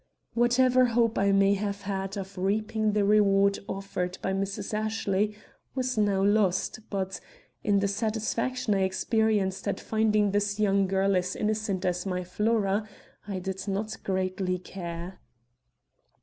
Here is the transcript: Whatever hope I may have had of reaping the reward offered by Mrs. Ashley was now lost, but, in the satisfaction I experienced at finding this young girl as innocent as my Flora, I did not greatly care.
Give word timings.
Whatever 0.33 0.85
hope 0.85 1.19
I 1.19 1.31
may 1.31 1.53
have 1.53 1.81
had 1.81 2.17
of 2.17 2.35
reaping 2.35 2.93
the 2.93 3.05
reward 3.05 3.59
offered 3.69 4.17
by 4.23 4.33
Mrs. 4.33 4.73
Ashley 4.73 5.35
was 5.75 5.95
now 5.95 6.23
lost, 6.23 6.79
but, 6.89 7.19
in 7.63 7.81
the 7.81 7.87
satisfaction 7.87 8.73
I 8.73 8.81
experienced 8.81 9.67
at 9.67 9.79
finding 9.79 10.31
this 10.31 10.59
young 10.59 10.87
girl 10.87 11.15
as 11.15 11.35
innocent 11.35 11.85
as 11.85 12.07
my 12.07 12.23
Flora, 12.23 12.89
I 13.27 13.37
did 13.37 13.67
not 13.67 13.95
greatly 14.03 14.57
care. 14.57 15.19